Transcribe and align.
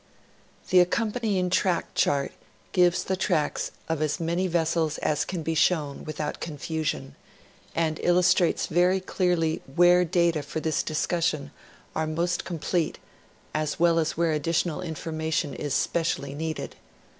The 0.71 0.79
accompanying 0.79 1.51
Track 1.51 1.93
Chart 1.93 2.31
gives 2.71 3.03
the 3.03 3.15
tracks 3.15 3.69
of 3.87 4.01
as 4.01 4.19
many 4.19 4.47
vessels 4.47 4.97
as 4.97 5.23
can 5.23 5.43
be 5.43 5.53
shown 5.53 6.05
without 6.05 6.39
confusion, 6.39 7.15
and 7.75 7.99
illustrates 8.01 8.65
very 8.65 8.99
cleai'ly 8.99 9.61
where 9.75 10.03
data 10.03 10.41
for 10.41 10.59
this 10.59 10.81
discussion 10.81 11.51
are 11.95 12.07
most 12.07 12.45
complete, 12.45 12.97
as 13.53 13.79
well 13.79 13.99
as 13.99 14.17
where 14.17 14.31
additional 14.31 14.81
information 14.81 15.53
is 15.53 15.75
specially 15.75 16.33
needed. 16.33 16.75